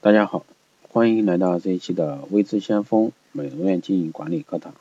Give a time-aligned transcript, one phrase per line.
[0.00, 0.44] 大家好，
[0.92, 4.72] 欢迎来到这一期的微知先锋美容院经营管理课堂。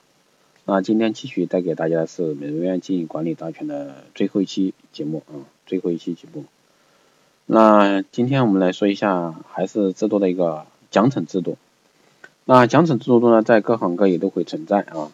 [0.64, 6.46] 那今天继续带给大家的是美容院经营管理大全的最后一期节目啊，最后一期节目。
[7.48, 11.58] 那今天我们来说一下，还是制度的一个奖惩制度。
[12.46, 15.12] 那奖惩制度呢，在各行各业都会存在啊。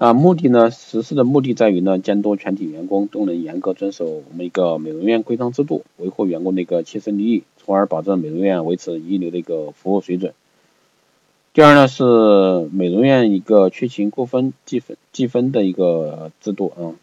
[0.00, 7.42] 啊，目的呢，实施的目的在于呢，监督全体员工都能严格遵守我们一个美容院规章制度，维护员工的一个切身利益。
[7.58, 10.32] 从而保证美容院维持一流的一个服务水准。
[11.52, 12.02] 第二呢是
[12.72, 16.96] 美容院一个缺勤过分计分计分的一个制度啊，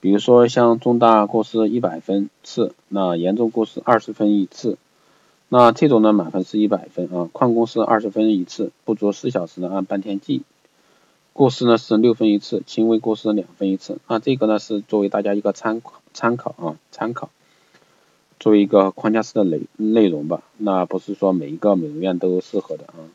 [0.00, 4.78] 比如说像重大过失一百分次，那严重过失二十分一次，
[5.48, 10.42] 那这种呢满分是一百分啊，旷工是二十分一次，不足四小时呢按半天计，
[11.40, 17.30] 过失呢是六分一次，轻微过失两分一次，那这个呢是作为大家一个参考参考啊参考。
[18.38, 23.08] 作为一个框架式的内内容吧，那不是说每一个美容院都适合的啊。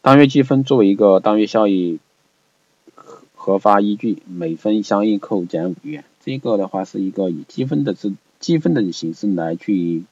[0.00, 1.98] 当月积分作为一个当月效益
[3.34, 6.02] 核发依据，每分相应扣减五元。
[6.24, 10.04] 这个的话是一个以积分的制积分的形式来去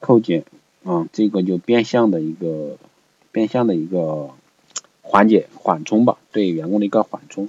[0.00, 0.44] 扣减
[0.82, 2.76] 啊，这个就变相的一个
[3.30, 4.30] 变相的一个
[5.02, 7.48] 缓解缓冲吧，对员工的一个缓冲。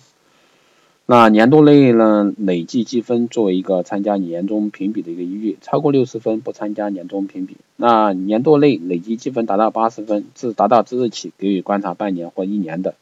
[1.05, 7.57] 那年度内呢，累计积分作为一个参加年终评比的一个依据，超过六十分不参加年终评比。
[7.75, 12.95] 那年度内累计积分达到八十分，自达到之日起给予观察半年或一年的，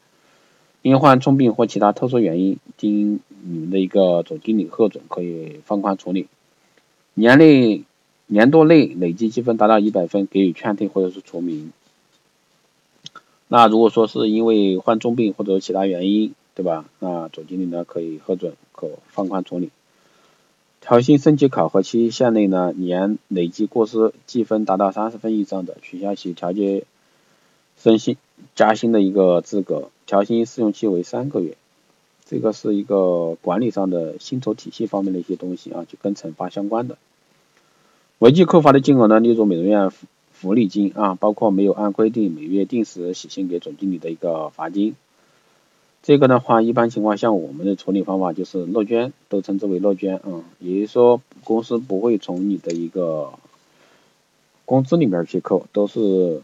[0.82, 6.26] 因患重病或其他特殊原因，经你们的一个总经理核准，可以放宽处理。
[7.14, 7.82] 年内
[8.26, 11.72] 年度内累计积分达到一百分，给予劝退或者是除名。
[13.48, 16.84] 那如果说是因为患重病或者其他原因，对吧？
[16.98, 19.70] 那总经理呢可以核准，可放宽处理。
[20.80, 26.84] 调薪升级考核期限内呢，年累计过失记分达到三十分以上的，取消其调节
[27.76, 28.16] 升薪
[28.54, 29.90] 加薪的一个资格。
[30.06, 31.56] 调薪试用期为三个月。
[32.28, 36.98] 这个是一个管理上的薪酬体系方面的一些东西啊，就跟惩罚相关的。
[38.18, 39.90] 违纪扣罚的金额呢，例如美容院
[40.38, 44.94] 福利金啊，包括没有按规定每月定时写信给总经理的一个罚金。
[46.02, 50.44] 这个的话，一般情况下，我们的处理方法就是落捐，都称之为落捐啊。
[50.60, 53.32] 也就是说，公司不会从你的一个
[54.66, 56.42] 工资里面去扣，都是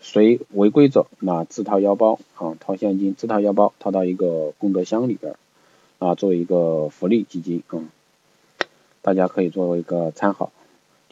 [0.00, 5.34] 谁违规者，那自掏腰包啊，掏现金，自掏腰包掏到一个功德箱里边
[5.98, 7.82] 啊，作为一个福利基金啊，
[9.02, 10.52] 大家可以作为一个参考。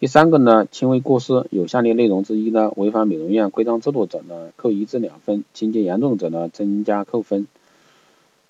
[0.00, 7.46] 第三个呢，轻微过失有下列内容之一呢，违反美容院规章制度者呢，扣一至两分；情节严重者呢，增加扣分。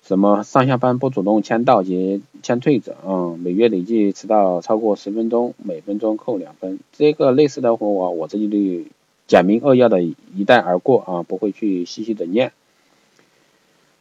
[0.01, 3.35] 什么上下班不主动签到及签退者啊？
[3.37, 6.79] 每月累计迟到超过十分钟，每分钟扣两分。
[6.93, 8.89] 这个类似的话，我我这里的
[9.27, 12.53] 简明扼要的一带而过啊，不会去细细的念，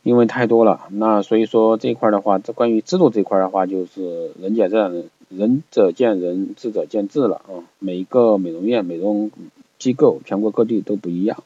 [0.04, 0.82] 因为太多了。
[0.90, 7.62] 那所以说这块的话，这关于制度这块的话，就是仁者见仁，仁者见仁，智者见智了啊。
[7.78, 9.30] 每一个美容院、美容
[9.78, 11.44] 机构，全国各地都不一样。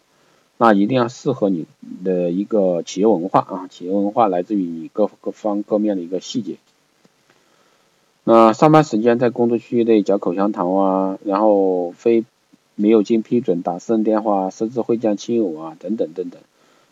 [0.57, 1.67] 那一定要适合你
[2.03, 6.57] 的一个企业文化啊，企业文化来自于你各各方各面的一个细节。
[8.25, 12.25] 那上班时间在工作区域内嚼口香糖啊，然后非
[12.77, 16.41] 没有经批准打私人电话、私自会见亲友啊，等等等等。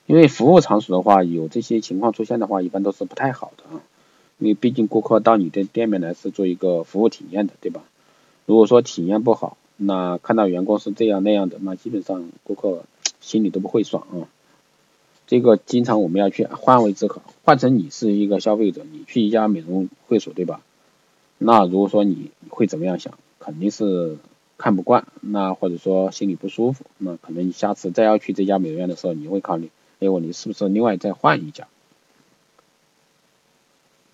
[0.05, 3.81] 因为服务场所的话，有这些情况出现的话，一般都是不太好的啊。
[4.43, 7.83] 因为毕竟顾客到你的店面来是做一个服务体验的，对吧？
[8.47, 12.85] 如果说体验不好，那看到员工是这样那样的，那基本上顾客。
[13.21, 14.27] 心里都不会爽啊！
[15.29, 20.61] 这个经常我们要去换位思考，换成你是一个消费者，你去一家美容会所，对吧？
[21.39, 23.17] 那如果说你会怎么样想？
[23.39, 24.19] 肯定是
[24.59, 29.71] 看不惯，那或者说心里不舒服，那可能你下次再要去这家美容院的时候，你会考虑，
[30.01, 31.69] 哎，我你是不是另外再换一家？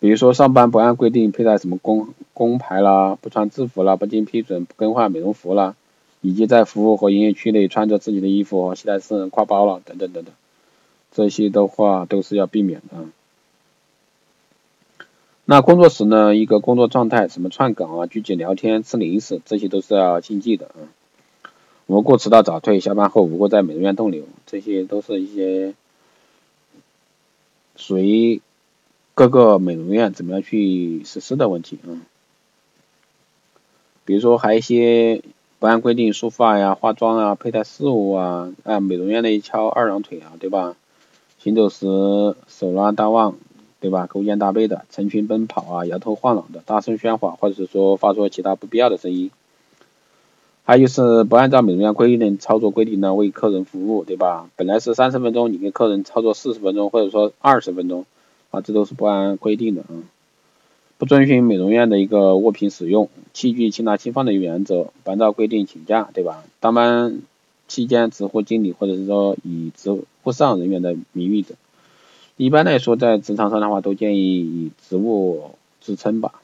[0.01, 5.75] 比如说上班不按规定佩戴什么工工牌啦，不穿制服啦，不经批准不更换美容服啦。
[6.21, 10.35] 以及在服务和营业区内穿着自己的衣服和携带私人挎包了等等等等，
[11.13, 13.05] 这些的话都是要避免的。
[15.45, 20.91] 那工作时呢，一个工作状态，什么串岗啊、聚集聊天、吃零食，这些都是要禁忌的啊。
[21.87, 25.75] 无故迟到早退，下班后无故在美容院逗留，这些都是一些
[27.77, 28.43] 属于
[29.19, 31.99] 各个美容院怎么样去实施的问题啊。
[34.05, 35.23] 比如说还有一些。
[35.61, 40.77] 不按规定梳发呀、化妆啊、佩戴饰物啊，啊，美容院的一翘二郎腿啊，对吧？
[41.41, 41.85] 行走时
[42.47, 43.35] 手拉大腕，
[43.81, 44.07] 对吧？
[44.07, 49.33] 勾肩搭背的，成群奔跑啊，摇头晃脑的，大声喧哗，或者是说发出其他不必要的声音。
[50.63, 54.49] 还有就是不按照美容院规定操作规定呢为客人服务，对吧？
[54.55, 58.07] 本来是三十分钟，你给客人操作四十分钟，或者说二十分钟，
[58.51, 59.93] 啊，这都是不按规定的啊。
[60.97, 66.43] 不遵循美容院的一个物品使用、器具轻拿轻放的原则，不按照规定请假，对吧？
[66.59, 67.21] 当班
[67.69, 71.55] 期间直呼经理或者是说以职务上人员的名义的，
[72.37, 76.43] 一般来说在职场上的话都建议以职务自称吧。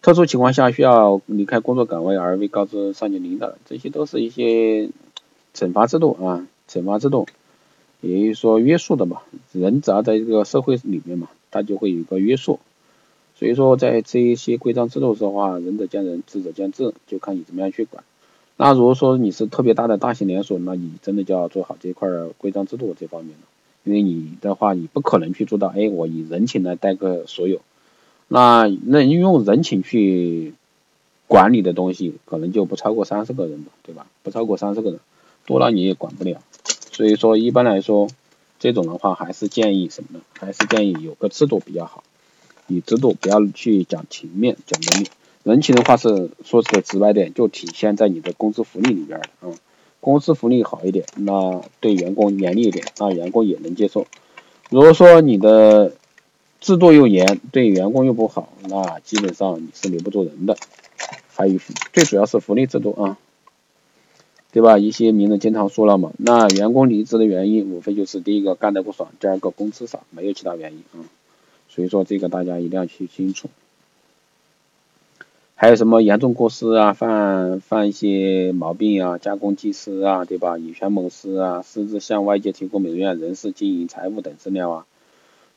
[0.00, 4.88] 特殊情况下需要离开工作岗位而未告知上级领导的，这些都是一些
[5.54, 7.26] 惩罚制度啊，惩罚制度，
[8.04, 9.22] 也就是说约束的嘛。
[9.52, 12.60] 人只要在这个社会里面嘛，他就会有一个约束。
[13.36, 18.04] 所以说在这一些规章制度的话，仁者见仁，智者见智，就看你怎么样去管。
[18.56, 22.08] 那如果说你是特别大的大型连锁，那你真的就要做好这块
[22.38, 23.42] 规章制度这方面了，
[23.82, 27.60] 因为你的话你不可能去做到，哎，我以人情来带个所有。
[28.28, 30.54] 那那用人情去
[31.26, 34.06] 管理的东西，可能就不超过三十个人吧，对吧？
[34.22, 35.00] 不超过三十个人，
[35.46, 36.40] 多了你也管不了。
[36.94, 38.06] 所以说，一般来说，
[38.60, 40.24] 这种的话还是建议什么呢？
[40.38, 42.04] 还是建议有个制度比较好。
[42.68, 45.10] 以制度不要去讲情面、讲能力。
[45.42, 49.52] 人情的话是说的直白点，就体现在你的工资福利里边的啊。
[50.00, 54.06] 工资福利好一点，那对员工严厉一点，那员工也能接受。
[54.70, 55.92] 如果说你的
[56.60, 60.56] 制度又严，对员工又不好，那基本上你是留不住人的。
[61.34, 61.58] 还有
[61.92, 63.18] 最主要是福利制度啊，
[64.54, 64.78] 对吧？
[64.78, 71.02] 一些名人经常说了嘛，那员工离职的原因无非就是第一个干得不爽，第二个工资少，没有其他原因啊。
[71.68, 73.50] 所以说这个大家一定要去清楚。
[75.56, 80.56] 还有什么严重过失啊，犯犯一些毛病啊，加工技师啊，对吧？
[80.56, 84.86] 以权谋私啊，私自向外界提供美容院人事、经营、财务等资料啊。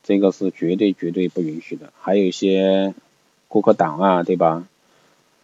[0.01, 2.95] 这个是绝对绝对不允许的，还有一些
[3.47, 4.67] 顾客党啊，对吧？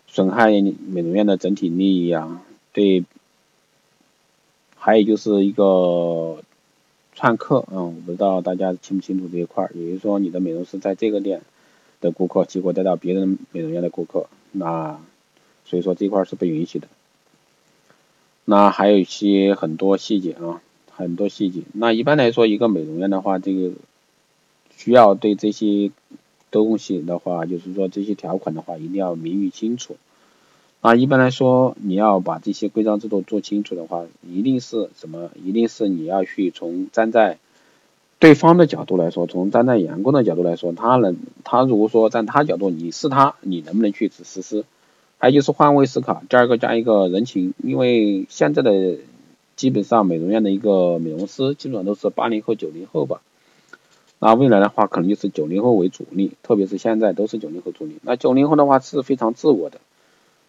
[0.08, 2.42] 损害美容院的整体利益啊，
[2.72, 3.04] 对，
[4.84, 6.44] 还有就是一个
[7.16, 11.42] 串客，嗯，我不知道大家清不清楚这一块儿，也就是说你的美容师在这个店
[12.02, 15.00] 的顾客，结果带到别人美容院的顾客，那
[15.64, 16.88] 所以说这块儿是不允许的。
[18.46, 21.62] 那还有一些很多细节啊，很多细节。
[21.72, 23.72] 那一般来说，一个美容院的话，这个。
[24.76, 25.92] 需要对这些
[26.50, 29.96] 东西的话，就是说这些条款的话，一定要明喻清楚。
[30.86, 35.32] 那一般来说，你要把这些规章制度做清楚的话，一定是什么？
[35.42, 37.38] 一定是你要去从站在
[38.20, 41.16] 对方的角度来说，从站在员工的角度来说，他能，
[41.46, 44.66] 他如果说站他角度，你是他，你能不能去实施？
[45.20, 48.98] 还有就是换位思考，第二个加一个人情，因为现在的
[49.56, 53.22] 基本上美容院的一个美容师，基本上都是八零后、九零后吧。
[54.20, 57.96] 那未来的话，可能就是九零后为主力，特别是现在都是九零后主力。
[58.02, 59.80] 那九零后的话是非常自我的，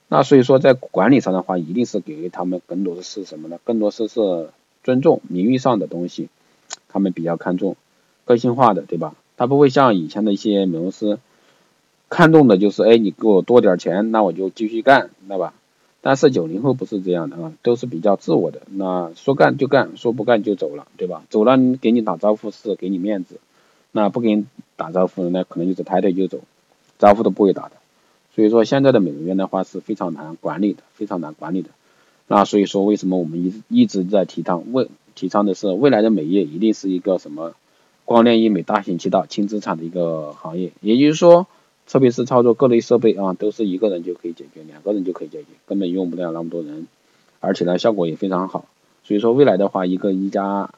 [0.09, 3.59] 那所以说在管理上的话，一定是给予他们更多的是什么呢？
[3.65, 4.51] 更多是是
[4.83, 6.29] 尊重、名誉上的东西，
[6.89, 7.77] 他们比较看重
[8.25, 9.15] 个性化的，对吧？
[9.37, 11.19] 他不会像以前的一些美容师，
[12.09, 15.55] 看重的就是，哎，你给我多点钱，那我就继续干，对吧？
[16.01, 21.25] 但是九零后不是这样的啊，都是比较自我的，那说干就干，说不干就走了，对吧？
[21.31, 23.41] 走了给你打招呼是给你面子。
[23.97, 26.41] 那不给你打招呼，那可能就是抬腿就走，
[26.99, 27.77] 招呼都不会打的。
[28.35, 31.71] 所以说现在的美容院的话是非常难管理的，非常难管理的。
[32.27, 37.55] 那所以说为什么我们一一直在提倡未提倡的是未来的美业一定是一个什么
[38.05, 41.47] 光电医美大行其道轻资产的一个行业，也就是说，
[41.87, 46.87] 特别是操作各类设备啊，都是一个人就可以解决，两个人就可以解决，根本用不了那么多人，
[47.41, 48.67] 而且呢效果也非常好。
[49.05, 50.71] 所以说未来的话，一个一家。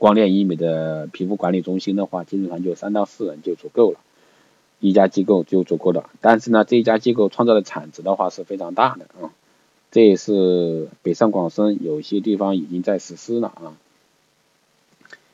[0.00, 3.98] 光电医美的皮肤管理中心的话，基本上就三到四人就足够了，
[4.80, 6.10] 一家机构就足够了。
[6.20, 9.30] 但是呢，这一家机构创造的产值的话是非常大的啊，
[9.90, 13.76] 这也是北上广深有些地方已经在实施了啊。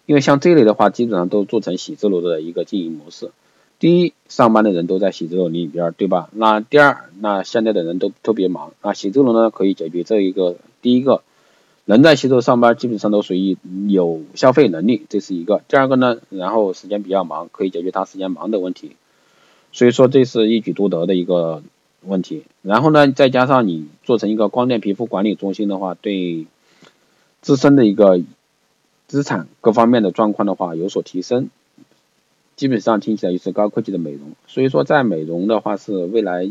[0.06, 3.30] 因为像这类的话，基本上都做成写字楼的一个经营模式。
[3.78, 6.28] 第一，上班的人都在写字楼里边，对吧？
[6.32, 11.22] 那第二，那现在的人都特别忙啊，写字楼呢可以解决这一个第一个。
[11.86, 13.58] 能在西周上班，基本上都属于
[13.88, 15.60] 有消费能力，这是一个。
[15.68, 18.96] 第二个呢，然后时间比较忙，可以解决他时间忙的问题，
[19.74, 21.62] 所以说这是一举多得的一个
[22.02, 22.44] 问题。
[22.62, 26.46] 然后呢，再加上你做成一个光电皮肤管理中心的话，对
[27.42, 28.22] 自身的一个
[29.08, 31.50] 资产各方面的状况的话有所提升，
[32.54, 34.32] 基本上听起来就是高科技的美容。
[34.46, 36.50] 所以说在美容的话是未来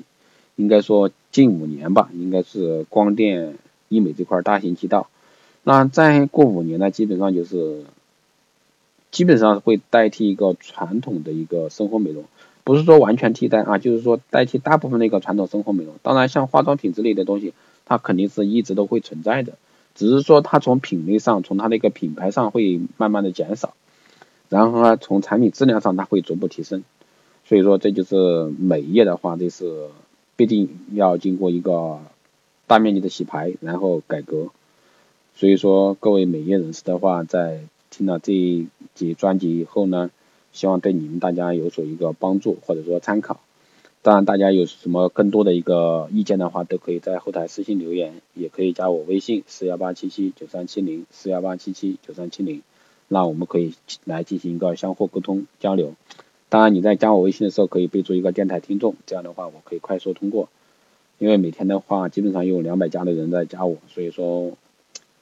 [0.58, 3.56] 应该说近五年吧，应该是光电
[3.88, 5.08] 医美这块大行其道。
[5.64, 7.86] 那再过五年呢，基本上就是，
[9.12, 12.26] 基本上会代替一个传统的一个生活美容，
[12.64, 15.96] 不是说完全替代啊，就是说代替大部分的一个传统生活美容。
[16.02, 17.54] 当然，像化妆品之类的东西，
[17.86, 19.54] 它肯定是一直都会存在的，
[19.96, 23.74] 只是说它从品类上，从它的一个品牌上会慢慢的减少，
[24.48, 26.84] 然后呢，从产品质量上它会逐步提升，
[27.44, 29.90] 所以说这就是美业的话，这是
[30.36, 32.00] 必定要经过一个
[32.66, 34.48] 大面积的洗牌，然后改革，
[35.36, 40.10] 所以说各位美业人士的话，在听了这一集专辑以后呢，
[40.54, 43.42] 希望对你们大家有所一个帮助或者说参考。
[44.02, 52.62] 当然，大家有什么更多的一个意见的话，都可以在后台私信留言，也可以加我微信四幺八七七九三七零四幺八七七九三七零，
[53.08, 55.94] 那我们可以来进行一个相互沟通交流。
[56.50, 60.50] 当然，你在加我微信的时候可以备注一个电台听众，这样的话我可以快速通过。
[61.18, 64.52] 因为每天的话，基本上有两百加的人在加我，所以说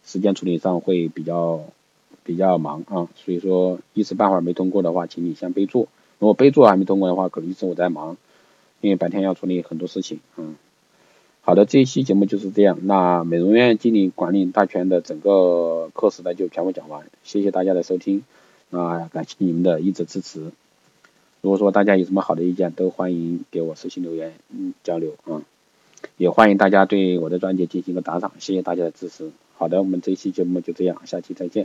[0.04, 1.66] 时间处理上会比较
[2.24, 5.88] 比较忙啊，所以说一时半会儿没通过的话，请你先备注。
[6.20, 8.18] 如果备注还没通过的话，可能是我在忙。
[8.84, 10.56] 因为白天要处理很多事情，嗯，
[11.42, 12.80] 好的，这一期节目就是这样。
[12.82, 18.24] 那美容院经理管理大全的整个课时呢就全部讲完，谢谢大家的收听，
[18.72, 20.52] 啊，感谢你们的一直支持。
[21.42, 25.44] 如果说大家有什么好的意见，都欢迎给我私信留言，嗯，交流啊，
[26.18, 29.30] 也欢迎大家对我的专辑进行一个打赏，谢谢大家的支持。
[29.60, 31.60] 好的，我们这一期节目就这样，下期再见。